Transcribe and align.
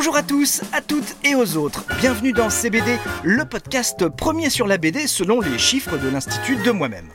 Bonjour 0.00 0.16
à 0.16 0.22
tous, 0.22 0.62
à 0.72 0.80
toutes 0.80 1.14
et 1.24 1.34
aux 1.34 1.58
autres. 1.58 1.84
Bienvenue 1.98 2.32
dans 2.32 2.48
CBD, 2.48 2.96
le 3.22 3.44
podcast 3.44 4.08
premier 4.08 4.48
sur 4.48 4.66
la 4.66 4.78
BD 4.78 5.06
selon 5.06 5.42
les 5.42 5.58
chiffres 5.58 5.98
de 5.98 6.08
l'Institut 6.08 6.56
de 6.56 6.70
moi-même. 6.70 7.10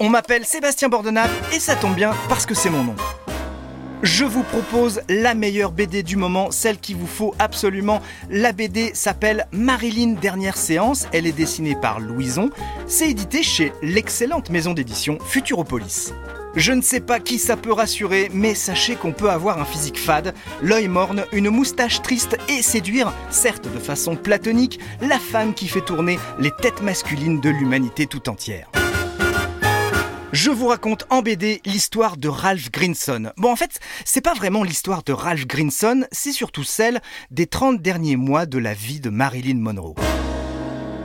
On 0.00 0.08
m'appelle 0.08 0.44
Sébastien 0.44 0.88
Bordenave 0.88 1.30
et 1.54 1.60
ça 1.60 1.76
tombe 1.76 1.94
bien 1.94 2.12
parce 2.28 2.44
que 2.44 2.56
c'est 2.56 2.70
mon 2.70 2.82
nom. 2.82 2.96
Je 4.02 4.24
vous 4.24 4.42
propose 4.42 5.02
la 5.08 5.34
meilleure 5.34 5.70
BD 5.70 6.02
du 6.02 6.16
moment, 6.16 6.50
celle 6.50 6.78
qu'il 6.78 6.96
vous 6.96 7.06
faut 7.06 7.36
absolument. 7.38 8.02
La 8.28 8.50
BD 8.50 8.90
s'appelle 8.94 9.46
Marilyn 9.52 10.14
Dernière 10.20 10.56
Séance. 10.56 11.06
Elle 11.12 11.28
est 11.28 11.32
dessinée 11.32 11.76
par 11.80 12.00
Louison. 12.00 12.50
C'est 12.88 13.08
édité 13.08 13.44
chez 13.44 13.72
l'excellente 13.80 14.50
maison 14.50 14.74
d'édition 14.74 15.18
Futuropolis. 15.24 16.12
Je 16.56 16.70
ne 16.70 16.82
sais 16.82 17.00
pas 17.00 17.18
qui 17.18 17.38
ça 17.38 17.56
peut 17.56 17.72
rassurer, 17.72 18.30
mais 18.32 18.54
sachez 18.54 18.94
qu'on 18.94 19.12
peut 19.12 19.30
avoir 19.30 19.60
un 19.60 19.64
physique 19.64 19.98
fade, 19.98 20.34
l'œil 20.62 20.86
morne, 20.86 21.24
une 21.32 21.50
moustache 21.50 22.00
triste 22.00 22.36
et 22.48 22.62
séduire, 22.62 23.12
certes 23.28 23.68
de 23.72 23.78
façon 23.80 24.14
platonique, 24.14 24.78
la 25.00 25.18
femme 25.18 25.52
qui 25.52 25.66
fait 25.66 25.80
tourner 25.80 26.18
les 26.38 26.52
têtes 26.52 26.80
masculines 26.80 27.40
de 27.40 27.50
l'humanité 27.50 28.06
tout 28.06 28.28
entière. 28.28 28.70
Je 30.32 30.50
vous 30.50 30.66
raconte 30.68 31.06
en 31.10 31.22
BD 31.22 31.60
l'histoire 31.64 32.16
de 32.16 32.28
Ralph 32.28 32.70
Grinson. 32.70 33.32
Bon, 33.36 33.50
en 33.50 33.56
fait, 33.56 33.80
c'est 34.04 34.20
pas 34.20 34.34
vraiment 34.34 34.62
l'histoire 34.62 35.02
de 35.02 35.12
Ralph 35.12 35.46
Grinson, 35.46 36.06
c'est 36.12 36.32
surtout 36.32 36.64
celle 36.64 37.00
des 37.30 37.46
30 37.46 37.82
derniers 37.82 38.16
mois 38.16 38.46
de 38.46 38.58
la 38.58 38.74
vie 38.74 39.00
de 39.00 39.10
Marilyn 39.10 39.58
Monroe. 39.58 39.94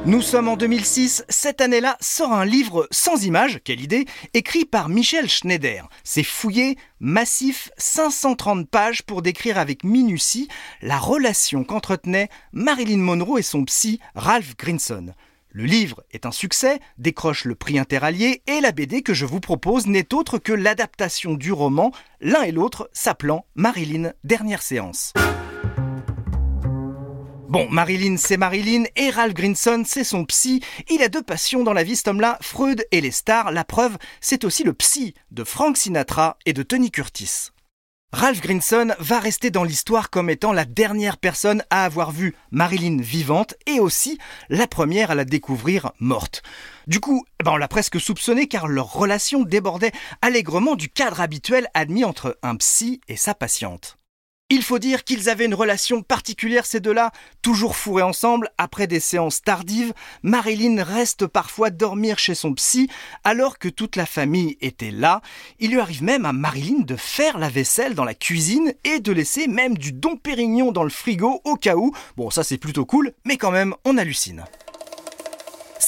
Nous 0.05 0.21
sommes 0.21 0.47
en 0.47 0.55
2006, 0.55 1.25
cette 1.27 1.59
année-là 1.59 1.97
sort 1.99 2.31
un 2.31 2.45
livre 2.45 2.87
sans 2.89 3.25
images, 3.25 3.59
quelle 3.65 3.81
idée, 3.81 4.05
écrit 4.33 4.63
par 4.63 4.87
Michel 4.87 5.29
Schneider. 5.29 5.89
C'est 6.05 6.23
fouillé, 6.23 6.77
massif, 7.01 7.69
530 7.77 8.69
pages 8.69 9.03
pour 9.03 9.21
décrire 9.21 9.57
avec 9.57 9.83
minutie 9.83 10.47
la 10.81 10.97
relation 10.97 11.65
qu'entretenaient 11.65 12.29
Marilyn 12.53 12.99
Monroe 12.99 13.39
et 13.39 13.43
son 13.43 13.65
psy 13.65 13.99
Ralph 14.15 14.55
Grinson. 14.57 15.13
Le 15.51 15.65
livre 15.65 16.01
est 16.11 16.25
un 16.25 16.31
succès, 16.31 16.79
décroche 16.97 17.43
le 17.43 17.55
prix 17.55 17.77
interallié 17.77 18.41
et 18.47 18.61
la 18.61 18.71
BD 18.71 19.01
que 19.01 19.13
je 19.13 19.25
vous 19.25 19.41
propose 19.41 19.85
n'est 19.85 20.13
autre 20.13 20.37
que 20.37 20.53
l'adaptation 20.53 21.33
du 21.33 21.51
roman, 21.51 21.91
l'un 22.21 22.43
et 22.43 22.53
l'autre 22.53 22.89
s'appelant 22.93 23.45
Marilyn 23.55 24.13
Dernière 24.23 24.61
séance. 24.61 25.13
Bon, 27.49 27.67
Marilyn, 27.71 28.17
c'est 28.17 28.37
Marilyn, 28.37 28.83
et 28.95 29.09
Ralph 29.09 29.33
Grinson, 29.33 29.81
c'est 29.83 30.03
son 30.03 30.23
psy. 30.25 30.61
Il 30.87 31.01
a 31.01 31.09
deux 31.09 31.23
passions 31.23 31.63
dans 31.63 31.73
la 31.73 31.81
vie, 31.81 31.95
cet 31.95 32.09
homme-là, 32.09 32.37
Freud 32.41 32.85
et 32.91 33.01
les 33.01 33.09
stars. 33.09 33.51
La 33.51 33.63
preuve, 33.63 33.97
c'est 34.21 34.43
aussi 34.43 34.63
le 34.63 34.73
psy 34.73 35.15
de 35.31 35.43
Frank 35.43 35.75
Sinatra 35.75 36.37
et 36.45 36.53
de 36.53 36.61
Tony 36.61 36.91
Curtis. 36.91 37.49
Ralph 38.13 38.41
Grinson 38.41 38.93
va 38.99 39.19
rester 39.19 39.49
dans 39.49 39.63
l'histoire 39.63 40.11
comme 40.11 40.29
étant 40.29 40.53
la 40.53 40.65
dernière 40.65 41.17
personne 41.17 41.63
à 41.71 41.85
avoir 41.85 42.11
vu 42.11 42.35
Marilyn 42.51 43.01
vivante 43.01 43.55
et 43.65 43.79
aussi 43.79 44.19
la 44.49 44.67
première 44.67 45.09
à 45.09 45.15
la 45.15 45.25
découvrir 45.25 45.91
morte. 45.99 46.43
Du 46.85 46.99
coup, 46.99 47.25
eh 47.39 47.43
ben 47.43 47.53
on 47.53 47.57
l'a 47.57 47.67
presque 47.67 47.99
soupçonné 47.99 48.47
car 48.47 48.67
leur 48.67 48.93
relation 48.93 49.41
débordait 49.41 49.91
allègrement 50.21 50.75
du 50.75 50.87
cadre 50.87 51.19
habituel 51.19 51.67
admis 51.73 52.05
entre 52.05 52.37
un 52.43 52.55
psy 52.57 53.01
et 53.07 53.15
sa 53.15 53.33
patiente. 53.33 53.98
Il 54.51 54.63
faut 54.63 54.79
dire 54.79 55.03
qu'ils 55.03 55.29
avaient 55.29 55.45
une 55.45 55.53
relation 55.53 56.01
particulière 56.01 56.65
ces 56.65 56.79
deux-là, 56.79 57.11
toujours 57.43 57.75
fourrés 57.75 58.01
ensemble, 58.01 58.49
après 58.57 58.87
des 58.87 58.99
séances 58.99 59.43
tardives, 59.43 59.93
Marilyn 60.23 60.83
reste 60.83 61.27
parfois 61.27 61.69
dormir 61.69 62.17
chez 62.17 62.33
son 62.33 62.55
psy, 62.55 62.89
alors 63.23 63.59
que 63.59 63.69
toute 63.69 63.95
la 63.95 64.07
famille 64.07 64.57
était 64.59 64.89
là. 64.89 65.21
Il 65.59 65.69
lui 65.69 65.79
arrive 65.79 66.03
même 66.03 66.25
à 66.25 66.33
Marilyn 66.33 66.79
de 66.79 66.95
faire 66.95 67.37
la 67.37 67.49
vaisselle 67.49 67.93
dans 67.93 68.05
la 68.05 68.15
cuisine 68.15 68.73
et 68.83 68.99
de 68.99 69.11
laisser 69.11 69.47
même 69.47 69.77
du 69.77 69.91
Dom 69.91 70.17
Pérignon 70.17 70.71
dans 70.71 70.83
le 70.83 70.89
frigo 70.89 71.41
au 71.43 71.55
cas 71.55 71.75
où. 71.75 71.93
Bon, 72.17 72.31
ça 72.31 72.43
c'est 72.43 72.57
plutôt 72.57 72.85
cool, 72.85 73.13
mais 73.25 73.37
quand 73.37 73.51
même, 73.51 73.75
on 73.85 73.99
hallucine. 73.99 74.45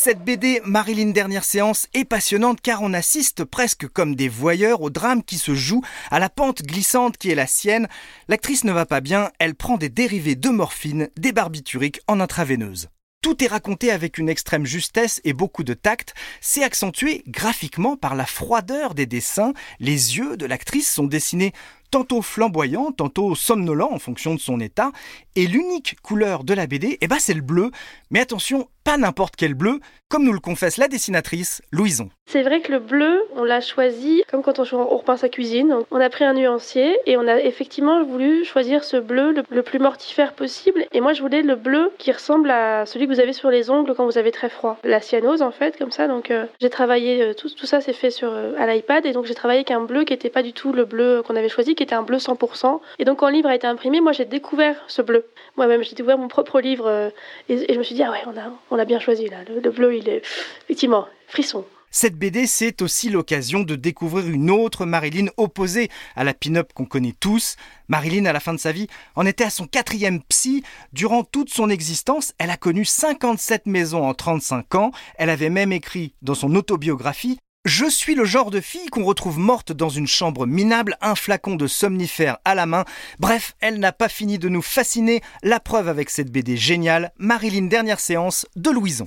Cette 0.04 0.26
BD 0.26 0.62
Marilyn 0.66 1.12
Dernière 1.12 1.44
Séance 1.44 1.88
est 1.94 2.06
passionnante 2.06 2.60
car 2.60 2.82
on 2.82 2.92
assiste 2.92 3.44
presque 3.44 3.88
comme 3.88 4.16
des 4.16 4.30
voyeurs 4.30 4.82
au 4.82 4.90
drame 4.90 5.22
qui 5.22 5.38
se 5.38 5.54
joue 5.54 5.84
à 6.10 6.18
la 6.18 6.28
pente 6.28 6.64
glissante 6.64 7.18
qui 7.18 7.30
est 7.30 7.36
la 7.36 7.46
sienne. 7.46 7.88
L'actrice 8.28 8.64
ne 8.64 8.72
va 8.72 8.88
pas 8.88 9.00
bien, 9.00 9.30
elle 9.38 9.54
prend 9.54 9.78
des 9.78 9.90
dérivés 9.90 10.34
de 10.34 10.50
morphine, 10.50 11.10
des 11.18 11.34
barbituriques 11.34 12.02
en 12.08 12.20
intraveineuse. 12.20 12.90
Tout 13.22 13.44
est 13.44 13.48
raconté 13.48 13.92
avec 13.92 14.18
une 14.18 14.30
extrême 14.30 14.66
justesse 14.66 15.22
et 15.24 15.34
beaucoup 15.34 15.64
de 15.64 15.76
tact. 15.76 16.16
C'est 16.42 16.64
accentué 16.64 17.24
graphiquement 17.28 17.96
par 17.96 18.16
la 18.16 18.26
froideur 18.26 18.96
des 18.96 19.06
dessins. 19.06 19.54
Les 19.80 20.18
yeux 20.18 20.36
de 20.36 20.48
l'actrice 20.48 20.92
sont 20.92 21.06
dessinés 21.06 21.54
tantôt 21.92 22.24
flamboyants, 22.24 22.92
tantôt 22.92 23.36
somnolents 23.36 23.92
en 23.92 24.00
fonction 24.00 24.34
de 24.34 24.40
son 24.40 24.60
état. 24.60 24.92
Et 25.36 25.46
l'unique 25.46 25.98
couleur 26.02 26.44
de 26.44 26.56
la 26.56 26.66
BD, 26.66 26.98
eh 27.00 27.08
ben, 27.08 27.20
c'est 27.20 27.36
le 27.36 27.42
bleu. 27.42 27.70
Mais 28.10 28.22
attention, 28.22 28.70
pas 28.84 28.98
n'importe 28.98 29.36
quel 29.36 29.54
bleu, 29.54 29.80
comme 30.10 30.26
nous 30.26 30.34
le 30.34 30.40
confesse 30.40 30.78
la 30.78 30.88
dessinatrice 30.88 31.62
Louison. 31.72 32.10
C'est 32.32 32.44
vrai 32.44 32.62
que 32.62 32.72
le 32.72 32.80
bleu, 32.80 33.24
on 33.36 33.44
l'a 33.44 33.60
choisi 33.60 34.24
comme 34.32 34.42
quand 34.42 34.60
on, 34.60 34.86
repeint 34.86 35.18
sa 35.18 35.28
cuisine. 35.28 35.76
On 35.92 36.00
a 36.00 36.10
pris 36.10 36.24
un 36.24 36.34
nuancier 36.34 36.98
et 37.06 37.18
on 37.18 37.28
a 37.28 37.40
effectivement 37.42 38.04
voulu 38.04 38.46
choisir 38.46 38.86
ce 38.86 38.96
bleu 38.96 39.34
le, 39.50 39.64
plus 39.64 39.80
mortifère 39.80 40.32
possible. 40.32 40.86
Et 40.94 41.02
moi, 41.02 41.12
je 41.12 41.22
voulais 41.22 41.42
le 41.42 41.56
bleu 41.56 41.92
qui 41.98 42.12
ressemble 42.12 42.50
à 42.50 42.86
celui 42.86 43.06
que 43.08 43.14
vous 43.14 43.20
avez 43.20 43.34
sur 43.34 43.50
les 43.50 43.70
ongles 43.70 43.94
quand 43.96 44.06
vous 44.06 44.18
avez 44.18 44.32
très 44.32 44.50
froid. 44.50 44.78
La 44.86 45.02
cyanose, 45.02 45.42
en 45.42 45.52
fait, 45.52 45.78
comme 45.78 45.92
ça. 45.92 46.08
Donc, 46.08 46.32
euh, 46.32 46.46
j'ai 46.62 46.70
travaillé, 46.70 47.22
euh, 47.22 47.34
tout, 47.34 47.50
ça 47.66 47.82
c'est 47.82 47.92
fait 47.92 48.12
sur, 48.12 48.32
euh, 48.32 48.54
à 48.58 48.66
l'iPad. 48.66 49.06
Et 49.06 49.12
donc, 49.12 49.26
j'ai 49.26 49.36
travaillé 49.36 49.60
avec 49.60 49.72
un 49.72 49.82
bleu 49.82 50.06
qui 50.06 50.14
n'était 50.14 50.30
pas 50.30 50.42
du 50.42 50.54
tout 50.54 50.72
le 50.72 50.86
bleu 50.86 51.24
qu'on 51.28 51.36
avait 51.36 51.50
choisi, 51.50 51.76
qui 51.76 51.84
était 51.84 51.96
un 51.96 52.04
bleu 52.04 52.18
100%. 52.18 52.80
Et 53.00 53.04
donc, 53.04 53.20
quand 53.20 53.28
le 53.28 53.34
livre 53.34 53.50
a 53.50 53.56
été 53.56 53.68
imprimé, 53.68 54.00
moi, 54.00 54.14
j'ai 54.14 54.26
découvert 54.26 54.82
ce 54.88 55.02
bleu. 55.02 55.26
Moi-même, 55.58 55.84
j'ai 55.84 55.96
découvert 55.96 56.18
mon 56.18 56.30
propre 56.30 56.62
livre 56.62 57.12
et, 57.50 57.74
je 57.74 57.78
me 57.78 57.84
suis 57.84 57.96
dit, 57.96 58.04
ah 58.04 58.12
ouais, 58.12 58.24
on 58.26 58.38
a, 58.38 58.71
on 58.72 58.80
a 58.80 58.86
bien 58.86 59.00
choisi 59.00 59.28
là. 59.28 59.44
Le, 59.44 59.70
bleu, 59.70 59.96
il 59.96 60.10
est 60.10 60.24
effectivement 60.64 61.08
frisson. 61.28 61.66
Cette 61.94 62.16
BD, 62.16 62.48
c'est 62.48 62.82
aussi 62.82 63.10
l'occasion 63.10 63.64
de 63.64 63.76
découvrir 63.76 64.30
une 64.30 64.50
autre 64.50 64.86
Marilyn 64.86 65.28
opposée 65.36 65.90
à 66.16 66.24
la 66.24 66.34
pin-up 66.34 66.72
qu'on 66.74 66.86
connaît 66.86 67.14
tous. 67.20 67.58
Marilyn, 67.90 68.26
à 68.26 68.32
la 68.32 68.40
fin 68.40 68.54
de 68.54 68.60
sa 68.60 68.72
vie, 68.72 68.88
en 69.16 69.26
était 69.26 69.44
à 69.44 69.50
son 69.50 69.68
quatrième 69.68 70.24
psy. 70.24 70.64
Durant 70.94 71.26
toute 71.26 71.50
son 71.50 71.70
existence, 71.70 72.34
elle 72.38 72.50
a 72.50 72.56
connu 72.56 72.86
57 72.86 73.66
maisons 73.66 74.08
en 74.08 74.14
35 74.14 74.76
ans. 74.76 74.92
Elle 75.18 75.30
avait 75.30 75.50
même 75.50 75.74
écrit 75.74 76.14
dans 76.22 76.34
son 76.34 76.56
autobiographie 76.56 77.40
je 77.66 77.86
suis 77.86 78.16
le 78.16 78.26
genre 78.26 78.50
de 78.50 78.60
fille 78.60 78.88
qu'on 78.88 79.04
retrouve 79.04 79.38
morte 79.38 79.72
dans 79.72 79.90
une 79.90 80.08
chambre 80.08 80.48
minable, 80.48 80.98
un 81.02 81.16
flacon 81.16 81.56
de 81.56 81.68
somnifère 81.68 82.40
à 82.44 82.56
la 82.56 82.66
main. 82.66 82.86
Bref, 83.20 83.56
elle 83.60 83.80
n'a 83.80 83.92
pas 83.92 84.10
fini 84.10 84.40
de 84.40 84.50
nous 84.50 84.64
fasciner. 84.64 85.22
La 85.44 85.60
preuve 85.60 85.88
avec 85.88 86.10
cette 86.10 86.32
BD 86.32 86.58
géniale, 86.58 87.12
Marilyn 87.18 87.68
Dernière 87.68 88.00
Séance 88.00 88.48
de 88.56 88.72
Louison. 88.72 89.06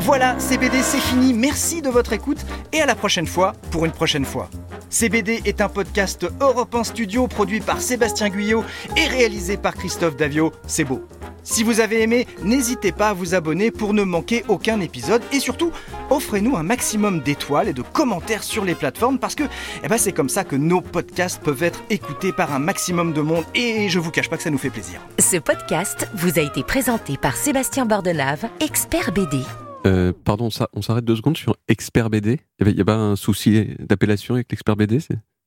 Voilà, 0.00 0.38
CBD 0.38 0.82
c'est 0.82 1.00
fini, 1.00 1.32
merci 1.32 1.80
de 1.80 1.88
votre 1.88 2.12
écoute 2.12 2.44
et 2.74 2.82
à 2.82 2.86
la 2.86 2.94
prochaine 2.94 3.26
fois 3.26 3.52
pour 3.70 3.86
une 3.86 3.92
prochaine 3.92 4.26
fois. 4.26 4.50
CBD 4.90 5.40
est 5.46 5.62
un 5.62 5.70
podcast 5.70 6.26
Europe 6.40 6.74
1 6.74 6.84
Studio 6.84 7.26
produit 7.26 7.60
par 7.60 7.80
Sébastien 7.80 8.28
Guyot 8.28 8.62
et 8.98 9.06
réalisé 9.06 9.56
par 9.56 9.74
Christophe 9.74 10.16
Davio, 10.16 10.52
c'est 10.66 10.84
beau. 10.84 11.02
Si 11.44 11.62
vous 11.62 11.80
avez 11.80 12.00
aimé, 12.00 12.26
n'hésitez 12.42 12.90
pas 12.90 13.10
à 13.10 13.12
vous 13.12 13.34
abonner 13.34 13.70
pour 13.70 13.92
ne 13.92 14.02
manquer 14.02 14.44
aucun 14.48 14.80
épisode 14.80 15.20
et 15.30 15.40
surtout, 15.40 15.72
offrez-nous 16.08 16.56
un 16.56 16.62
maximum 16.62 17.20
d'étoiles 17.20 17.68
et 17.68 17.74
de 17.74 17.82
commentaires 17.82 18.42
sur 18.42 18.64
les 18.64 18.74
plateformes 18.74 19.18
parce 19.18 19.34
que 19.34 19.44
eh 19.84 19.88
ben, 19.88 19.98
c'est 19.98 20.12
comme 20.12 20.30
ça 20.30 20.44
que 20.44 20.56
nos 20.56 20.80
podcasts 20.80 21.42
peuvent 21.42 21.62
être 21.62 21.82
écoutés 21.90 22.32
par 22.32 22.52
un 22.54 22.58
maximum 22.58 23.12
de 23.12 23.20
monde 23.20 23.44
et 23.54 23.90
je 23.90 23.98
vous 23.98 24.10
cache 24.10 24.30
pas 24.30 24.38
que 24.38 24.42
ça 24.42 24.50
nous 24.50 24.58
fait 24.58 24.70
plaisir. 24.70 25.00
Ce 25.18 25.36
podcast 25.36 26.08
vous 26.14 26.38
a 26.38 26.42
été 26.42 26.62
présenté 26.62 27.18
par 27.18 27.36
Sébastien 27.36 27.84
Bordenave, 27.84 28.46
expert 28.60 29.12
BD. 29.12 29.38
Euh, 29.86 30.14
pardon, 30.24 30.48
ça, 30.48 30.70
on 30.72 30.80
s'arrête 30.80 31.04
deux 31.04 31.16
secondes 31.16 31.36
sur 31.36 31.56
expert 31.68 32.08
BD. 32.08 32.40
Il 32.58 32.74
n'y 32.74 32.80
a, 32.80 32.84
pas 32.86 32.96
un 32.96 33.16
souci 33.16 33.76
d'appellation 33.80 34.34
avec 34.34 34.50
l'expert 34.50 34.76
BD 34.76 34.98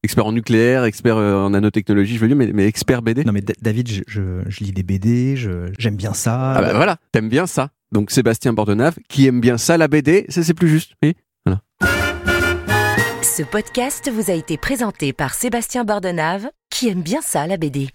expert 0.03 0.25
en 0.25 0.31
nucléaire, 0.31 0.83
expert 0.83 1.17
euh, 1.17 1.35
en 1.35 1.49
nanotechnologie, 1.51 2.15
je 2.15 2.19
veux 2.19 2.27
dire, 2.27 2.37
mais, 2.37 2.51
mais 2.53 2.65
expert 2.65 3.01
BD. 3.01 3.23
Non, 3.23 3.33
mais 3.33 3.43
David, 3.61 3.89
je, 3.89 4.03
je, 4.47 4.63
lis 4.63 4.71
des 4.71 4.83
BD, 4.83 5.35
j'aime 5.77 5.95
bien 5.95 6.13
ça. 6.13 6.53
Ah 6.53 6.61
bah 6.61 6.73
voilà, 6.73 6.97
t'aimes 7.11 7.29
bien 7.29 7.47
ça. 7.47 7.69
Donc 7.91 8.11
Sébastien 8.11 8.53
Bordenave, 8.53 8.97
qui 9.07 9.27
aime 9.27 9.39
bien 9.39 9.57
ça, 9.57 9.77
la 9.77 9.87
BD, 9.87 10.25
ça 10.29 10.43
c'est 10.43 10.53
plus 10.53 10.69
juste. 10.69 10.93
Oui, 11.03 11.15
voilà. 11.45 11.61
Ce 13.21 13.43
podcast 13.43 14.09
vous 14.11 14.31
a 14.31 14.33
été 14.33 14.57
présenté 14.57 15.13
par 15.13 15.33
Sébastien 15.33 15.83
Bordenave, 15.83 16.49
qui 16.69 16.89
aime 16.89 17.01
bien 17.01 17.21
ça, 17.21 17.47
la 17.47 17.57
BD. 17.57 17.89